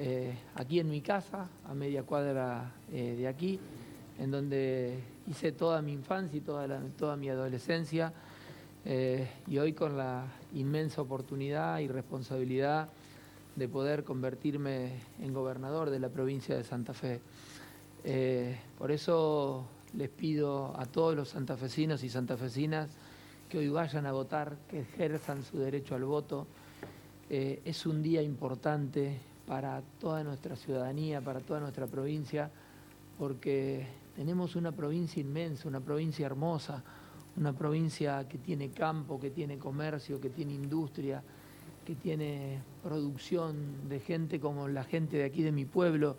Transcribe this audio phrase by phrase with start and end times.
[0.00, 3.58] eh, aquí en mi casa, a media cuadra eh, de aquí,
[4.20, 8.12] en donde hice toda mi infancia y toda, toda mi adolescencia,
[8.84, 10.24] eh, y hoy con la
[10.54, 12.88] inmensa oportunidad y responsabilidad
[13.56, 17.20] de poder convertirme en gobernador de la provincia de Santa Fe.
[18.78, 22.88] por eso les pido a todos los santafesinos y santafesinas
[23.48, 26.46] que hoy vayan a votar, que ejerzan su derecho al voto.
[27.28, 29.18] es un día importante,
[29.48, 32.50] para toda nuestra ciudadanía, para toda nuestra provincia,
[33.18, 36.84] porque tenemos una provincia inmensa, una provincia hermosa,
[37.34, 41.22] una provincia que tiene campo, que tiene comercio, que tiene industria,
[41.86, 46.18] que tiene producción de gente como la gente de aquí de mi pueblo,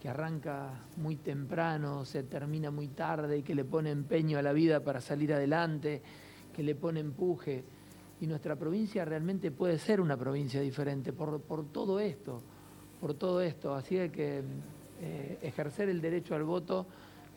[0.00, 4.52] que arranca muy temprano, se termina muy tarde y que le pone empeño a la
[4.52, 6.00] vida para salir adelante,
[6.54, 7.64] que le pone empuje.
[8.20, 12.40] Y nuestra provincia realmente puede ser una provincia diferente por, por todo esto
[13.00, 13.74] por todo esto.
[13.74, 14.42] Así que
[15.00, 16.86] eh, ejercer el derecho al voto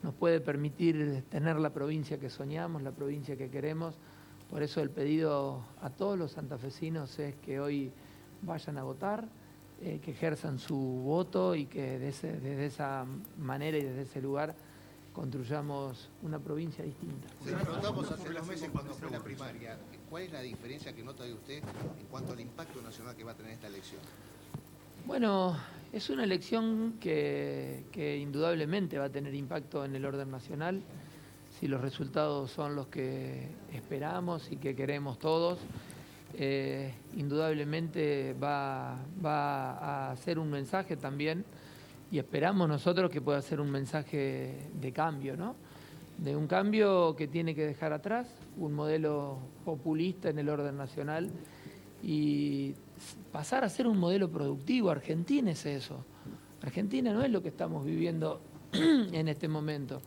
[0.03, 3.95] nos puede permitir tener la provincia que soñamos, la provincia que queremos.
[4.50, 7.92] Por eso el pedido a todos los santafesinos es que hoy
[8.42, 9.28] vayan a votar,
[9.81, 13.06] eh, que ejerzan su voto y que desde esa
[13.38, 14.56] manera y desde ese lugar
[15.14, 17.28] construyamos una provincia distinta.
[17.44, 19.78] Se preguntamos hace dos meses cuando fue la primaria,
[20.09, 21.64] ¿cuál es la diferencia que nota de usted
[22.00, 24.02] en cuanto al impacto nacional que va a tener esta elección?
[25.06, 25.58] Bueno,
[25.92, 30.82] es una elección que, indudablemente va a tener impacto en el orden nacional,
[31.60, 35.58] si los resultados son los que esperamos y que queremos todos.
[36.36, 41.44] Eh, indudablemente va, va, a ser un mensaje también
[42.12, 45.56] y esperamos nosotros que pueda ser un mensaje de cambio, ¿no?
[46.20, 51.30] De un cambio que tiene que dejar atrás un modelo populista en el orden nacional
[52.04, 52.76] y
[53.32, 54.90] pasar a ser un modelo productivo.
[54.90, 56.06] Argentina es eso.
[56.62, 58.42] Argentina no es lo que estamos viviendo
[58.74, 60.02] en este momento.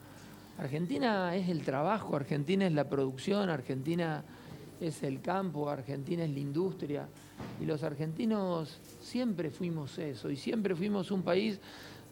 [0.59, 4.23] Argentina es el trabajo, Argentina es la producción, Argentina
[4.81, 7.09] es el campo, Argentina es la industria.
[7.61, 11.61] Y los argentinos siempre fuimos eso y siempre fuimos un país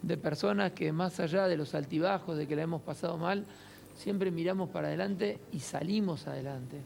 [0.03, 3.47] de personas que más allá de los altibajos, de que la hemos pasado mal,
[3.95, 6.79] siempre miramos para adelante y salimos adelante.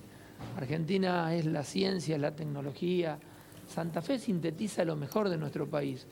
[0.56, 3.18] Argentina es la ciencia, la tecnología,
[3.66, 6.06] Santa Fe sintetiza lo mejor de nuestro país.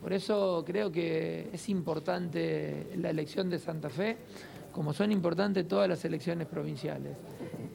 [0.00, 4.16] Por eso creo que es importante la elección de Santa Fe,
[4.72, 7.16] como son importantes todas las elecciones provinciales.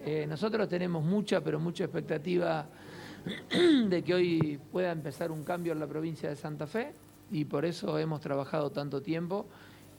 [0.06, 2.68] Eh, nosotros tenemos mucha, pero mucha expectativa
[3.88, 6.94] de que hoy pueda empezar un cambio en la provincia de Santa Fe
[7.32, 9.46] y por eso hemos trabajado tanto tiempo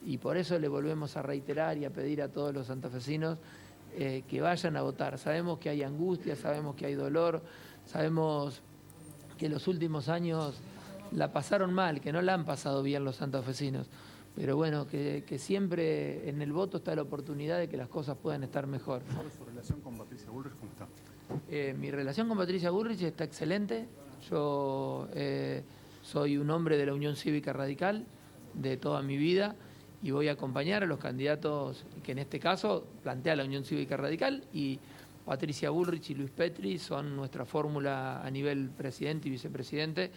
[0.05, 3.37] y por eso le volvemos a reiterar y a pedir a todos los santafesinos
[3.97, 5.17] eh, que vayan a votar.
[5.17, 7.41] Sabemos que hay angustia, sabemos que hay dolor,
[7.85, 8.61] sabemos
[9.39, 10.55] que los últimos años
[11.11, 13.87] la pasaron mal, que no la han pasado bien los santafesinos.
[14.35, 18.43] Pero bueno, que, siempre en el voto está la oportunidad de que las cosas puedan
[18.43, 19.01] estar mejor.
[19.15, 20.53] ¿Cuál su relación con Patricia Bullrich?
[20.55, 20.87] ¿Cómo está?
[21.49, 23.87] Eh, mi relación con Patricia Bullrich está excelente.
[24.29, 25.63] Yo eh,
[26.03, 28.05] soy un hombre de la Unión Cívica Radical
[28.53, 29.55] de toda mi vida
[30.01, 33.97] y voy a acompañar a los candidatos que en este caso plantea la Unión Cívica
[33.97, 34.79] Radical y
[35.25, 40.11] Patricia Bullrich y Luis Petri son nuestra fórmula a nivel presidente y vicepresidente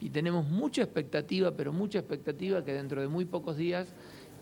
[0.00, 3.88] y tenemos mucha expectativa, pero mucha expectativa que dentro de muy pocos días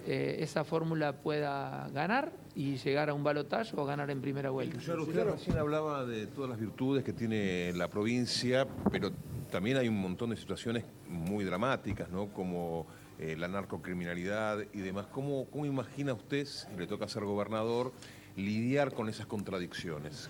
[0.07, 4.79] eh, esa fórmula pueda ganar y llegar a un balotaje o ganar en primera vuelta.
[4.79, 9.11] usted recién hablaba de todas las virtudes que tiene la provincia, pero
[9.51, 12.29] también hay un montón de situaciones muy dramáticas, ¿no?
[12.29, 12.87] Como
[13.19, 15.07] eh, la narcocriminalidad y demás.
[15.07, 17.93] ¿Cómo, ¿Cómo imagina usted, si le toca ser gobernador,
[18.37, 20.29] lidiar con esas contradicciones?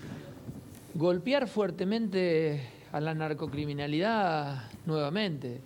[0.93, 5.61] Golpear fuertemente a la narcocriminalidad nuevamente.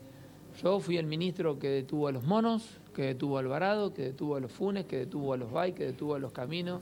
[0.61, 4.35] Yo fui el ministro que detuvo a los monos, que detuvo a Alvarado, que detuvo
[4.35, 6.81] a los Funes, que detuvo a los Bay, que detuvo a los Caminos,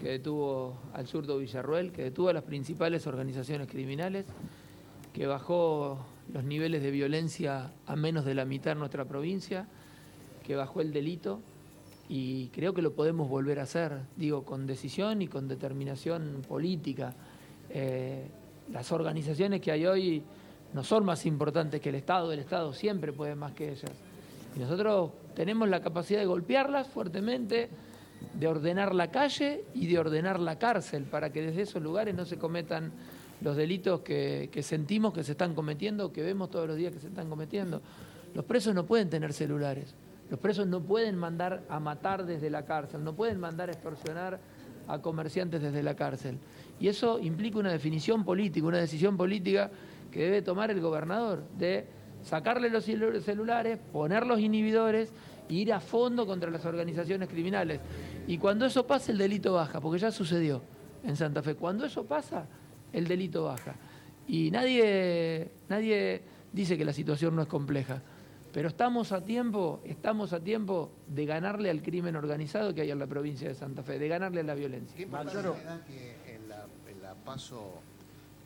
[0.00, 4.26] que detuvo al zurdo Villarruel, que detuvo a las principales organizaciones criminales,
[5.12, 5.98] que bajó
[6.32, 9.66] los niveles de violencia a menos de la mitad en nuestra provincia,
[10.44, 11.40] que bajó el delito
[12.08, 17.12] y creo que lo podemos volver a hacer, digo, con decisión y con determinación política.
[17.68, 18.26] Eh,
[18.72, 20.22] las organizaciones que hay hoy
[20.72, 23.92] no son más importantes que el Estado, el Estado siempre puede más que ellas.
[24.56, 27.68] Y nosotros tenemos la capacidad de golpearlas fuertemente,
[28.32, 32.24] de ordenar la calle y de ordenar la cárcel para que desde esos lugares no
[32.24, 32.90] se cometan
[33.42, 37.00] los delitos que, que sentimos que se están cometiendo, que vemos todos los días que
[37.00, 37.82] se están cometiendo.
[38.34, 39.94] Los presos no pueden tener celulares.
[40.30, 44.38] Los presos no pueden mandar a matar desde la cárcel, no pueden mandar a extorsionar
[44.86, 46.38] a comerciantes desde la cárcel.
[46.80, 49.70] Y eso implica una definición política, una decisión política
[50.10, 51.86] que debe tomar el gobernador de
[52.22, 55.12] sacarle los celulares, poner los inhibidores
[55.48, 57.80] e ir a fondo contra las organizaciones criminales.
[58.26, 60.62] Y cuando eso pasa, el delito baja, porque ya sucedió
[61.04, 61.54] en Santa Fe.
[61.54, 62.46] Cuando eso pasa,
[62.92, 63.74] el delito baja.
[64.26, 66.22] Y nadie, nadie
[66.52, 68.02] dice que la situación no es compleja.
[68.52, 72.98] Pero estamos a tiempo, estamos a tiempo de ganarle al crimen organizado que hay en
[72.98, 74.96] la provincia de Santa Fe, de ganarle a la violencia.
[74.96, 77.80] ¿Qué da que en la, paso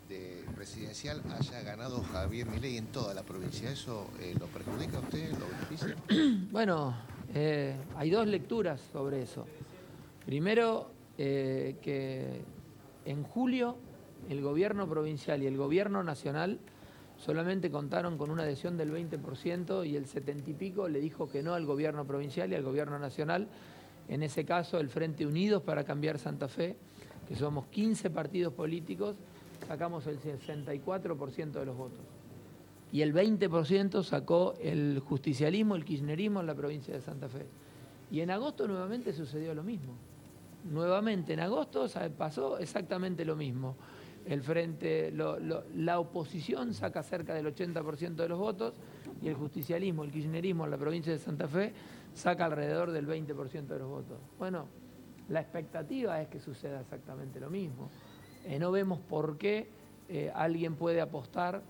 [0.09, 3.71] de presidencial haya ganado Javier Milei en toda la provincia?
[3.71, 5.31] ¿Eso eh, lo perjudica a usted?
[5.33, 5.97] ¿Lo beneficia?
[6.51, 6.95] bueno,
[7.35, 9.47] eh, hay dos lecturas sobre eso.
[10.27, 12.43] Primero, eh, que
[13.05, 13.77] en julio
[14.29, 16.59] el gobierno provincial y el gobierno nacional
[17.25, 21.43] solamente contaron con una adhesión del 20% y el 70 y pico le dijo que
[21.43, 23.47] no al gobierno provincial y al gobierno nacional.
[24.09, 26.77] En ese caso, el Frente Unidos para Cambiar Santa Fe,
[27.29, 29.15] que somos 15 partidos políticos,
[29.69, 32.01] sacamos el 64% de los votos.
[32.91, 37.47] Y el 20% sacó el justicialismo, el kirchnerismo en la provincia de Santa Fe.
[38.11, 39.95] Y en agosto nuevamente sucedió lo mismo.
[40.71, 41.87] Nuevamente en agosto
[42.19, 43.77] pasó exactamente lo mismo
[44.27, 48.75] el frente, la oposición saca cerca del 80% de los votos
[49.21, 51.73] y el justicialismo, el kirchnerismo en la provincia de Santa Fe
[52.15, 54.19] saca alrededor del 20% de los votos.
[54.39, 54.67] Bueno,
[55.29, 57.91] la expectativa es que suceda exactamente lo mismo.
[58.45, 59.69] Eh, no vemos por qué
[60.09, 61.63] eh, alguien puede apostar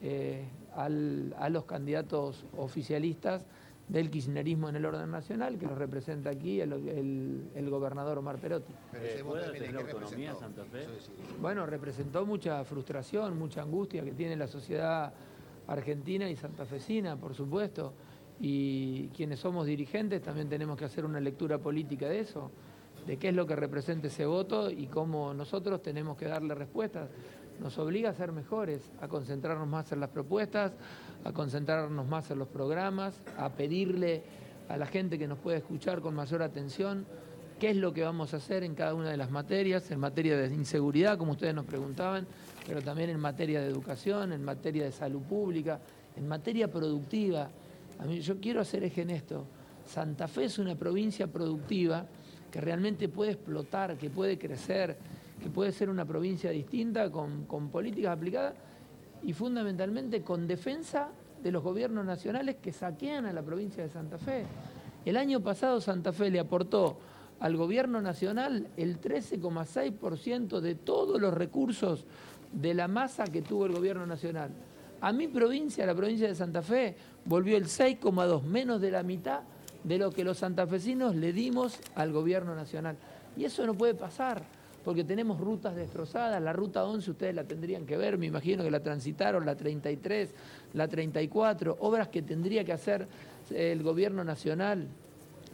[0.00, 0.44] eh,
[0.76, 3.44] a los candidatos oficialistas
[3.88, 8.72] del kirchnerismo en el orden nacional, que lo representa aquí el, gobernador Omar Perotti.
[8.94, 10.86] Eh, ¿Puede tener autonomía Santa Fe?
[11.40, 15.12] Bueno, representó mucha frustración, mucha angustia que tiene la sociedad
[15.66, 17.94] argentina y santafesina, por supuesto,
[18.40, 22.50] y quienes somos dirigentes también tenemos que hacer una lectura política de eso,
[23.06, 27.08] de qué es lo que representa ese voto y cómo nosotros tenemos que darle respuestas
[27.60, 30.72] nos obliga a ser mejores, a concentrarnos más en las propuestas,
[31.24, 34.22] a concentrarnos más en los programas, a pedirle
[34.68, 37.06] a la gente que nos puede escuchar con mayor atención
[37.58, 40.36] qué es lo que vamos a hacer en cada una de las materias, en materia
[40.36, 42.26] de inseguridad, como ustedes nos preguntaban,
[42.66, 45.80] pero también en materia de educación, en materia de salud pública,
[46.16, 47.50] en materia productiva.
[47.98, 49.46] A mí, yo quiero hacer eje en esto.
[49.84, 52.06] Santa Fe es una provincia productiva
[52.50, 54.96] que realmente puede explotar, que puede crecer,
[55.40, 58.54] que puede ser una provincia distinta con, políticas aplicadas
[59.22, 61.08] y fundamentalmente con defensa
[61.42, 64.44] de los gobiernos nacionales que saquean a la provincia de Santa Fe.
[65.04, 66.98] El año pasado Santa Fe le aportó
[67.40, 72.04] al gobierno nacional el 13,6% de todos los recursos
[72.52, 74.50] de la masa que tuvo el gobierno nacional.
[75.00, 79.42] A mi provincia, la provincia de Santa Fe, volvió el 6,2, menos de la mitad
[79.84, 82.96] de lo que los santafesinos le dimos al gobierno nacional.
[83.36, 84.42] Y eso no puede pasar
[84.84, 86.40] porque tenemos rutas destrozadas.
[86.42, 90.30] La ruta 11 ustedes la tendrían que ver, me imagino que la transitaron, la 33,
[90.74, 93.06] la 34, obras que tendría que hacer
[93.50, 94.88] el gobierno nacional.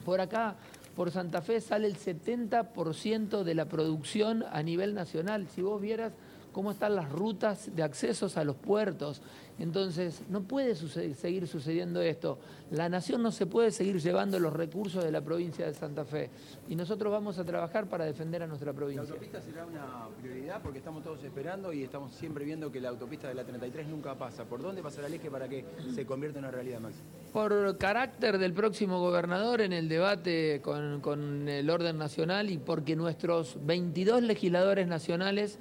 [0.05, 0.57] Por acá,
[0.95, 5.49] por Santa Fe, sale el 70% de la producción a nivel nacional.
[5.49, 6.13] Si vos vieras
[6.55, 9.21] cómo están las rutas de accesos a los puertos.
[9.59, 12.39] Entonces, no puede seguir sucediendo esto.
[12.71, 16.31] La nación no se puede seguir llevando los recursos de la provincia de Santa Fe.
[16.69, 19.03] Y nosotros vamos a trabajar para defender a nuestra provincia.
[19.03, 20.63] ¿La autopista será una prioridad?
[20.63, 24.15] Porque estamos todos esperando y estamos siempre viendo que la autopista de la 33 nunca
[24.17, 24.45] pasa.
[24.45, 25.65] ¿Por dónde pasará el eje para que
[25.95, 26.95] se convierta en una realidad, Max?
[27.33, 32.97] Por carácter del próximo gobernador en el debate con, con el orden nacional y porque
[32.97, 35.59] nuestros 22 legisladores nacionales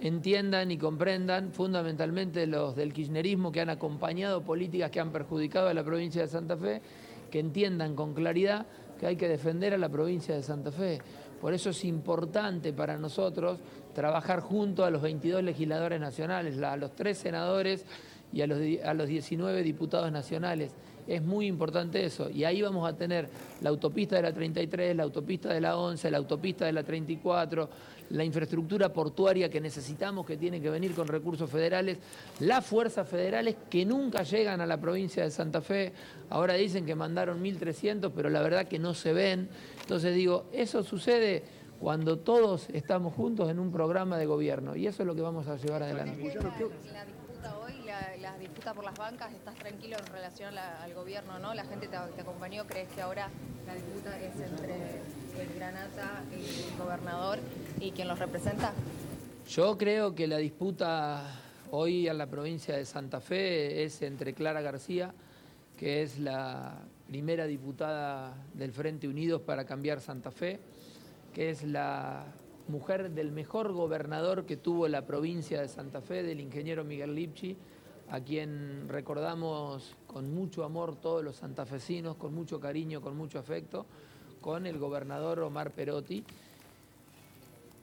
[0.00, 5.74] entiendan y comprendan, fundamentalmente los del kirchnerismo que han acompañado políticas que han perjudicado a
[5.74, 6.82] la provincia de Santa Fe,
[7.30, 8.66] que entiendan con claridad
[8.98, 11.00] que hay que defender a la provincia de Santa Fe.
[11.40, 13.58] Por eso es importante para nosotros
[13.94, 17.84] trabajar junto a los 22 legisladores nacionales, a los tres senadores
[18.32, 20.72] y a los, a los 19 diputados nacionales.
[21.06, 22.28] Es muy importante eso.
[22.30, 23.28] Y ahí vamos a tener
[23.60, 27.68] la autopista de la 33, la autopista de la 11, la autopista de la 34,
[28.10, 31.98] la infraestructura portuaria que necesitamos, que tiene que venir con recursos federales,
[32.40, 35.92] las fuerzas federales que nunca llegan a la provincia de Santa Fe.
[36.30, 39.48] Ahora dicen que mandaron 1.300, pero la verdad que no se ven.
[39.80, 41.44] Entonces digo, eso sucede
[41.80, 45.46] cuando todos estamos juntos en un programa de gobierno y eso es lo que vamos
[45.46, 46.32] a llevar adelante
[48.20, 51.54] la, disputa por las bancas, estás tranquilo en relación al gobierno, ¿no?
[51.54, 53.28] La gente te, acompañó, ¿crees que ahora
[53.66, 55.00] la disputa es entre
[55.40, 57.38] el Granata, el gobernador
[57.80, 58.72] y quien los representa?
[59.48, 64.60] Yo creo que la disputa hoy en la provincia de Santa Fe es entre Clara
[64.60, 65.14] García,
[65.76, 70.58] que es la primera diputada del Frente Unidos para cambiar Santa Fe,
[71.32, 72.26] que es la
[72.68, 77.56] mujer del mejor gobernador que tuvo la provincia de Santa Fe, del ingeniero Miguel Lipchi,
[78.10, 83.86] a quien recordamos con mucho amor todos los santafesinos, con mucho cariño, con mucho afecto,
[84.40, 86.24] con el gobernador Omar Perotti,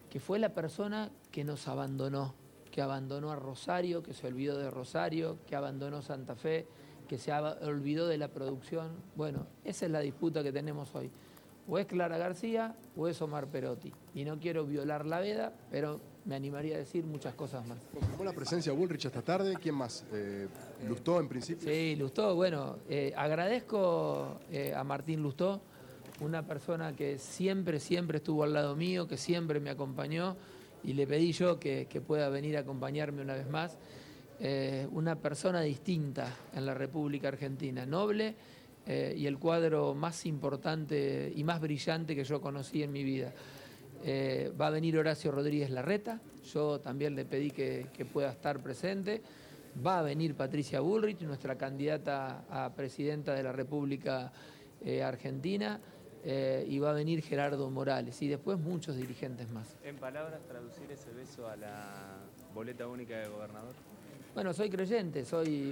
[0.09, 2.33] que fue la persona que nos abandonó,
[2.71, 6.67] que abandonó a Rosario, que se olvidó de Rosario, que abandonó Santa Fe,
[7.07, 8.91] que se olvidó de la producción.
[9.15, 11.11] Bueno, esa es la disputa que tenemos hoy.
[11.67, 13.91] O es Clara García o es Omar Perotti.
[14.13, 17.77] Y no quiero violar la veda, pero me animaría a decir muchas cosas más.
[17.93, 19.55] ¿Confirmó la presencia de Bullrich esta tarde?
[19.61, 20.05] ¿Quién más?
[20.13, 20.47] Eh,
[20.87, 21.67] ¿Lustó en principio?
[21.67, 22.35] Sí, Lustó.
[22.35, 25.61] Bueno, eh, agradezco eh, a Martín Lustó,
[26.21, 30.37] una persona que siempre, siempre estuvo al lado mío, que siempre me acompañó
[30.83, 33.77] y le pedí yo que, que pueda venir a acompañarme una vez más.
[34.39, 38.35] Eh, una persona distinta en la República Argentina, noble
[38.85, 43.31] y el cuadro más importante y más brillante que yo conocí en mi vida.
[44.03, 46.19] Eh, va a venir Horacio Rodríguez Larreta,
[46.53, 49.21] yo también le pedí que, que pueda estar presente.
[49.85, 54.31] Va a venir Patricia Bullrich, nuestra candidata a presidenta de la República
[55.03, 55.79] Argentina.
[56.25, 59.75] Eh, y va a venir Gerardo Morales y después muchos dirigentes más.
[59.83, 62.15] En palabras, traducir ese beso a la
[62.53, 63.73] boleta única de gobernador.
[64.33, 65.71] Bueno, soy creyente, soy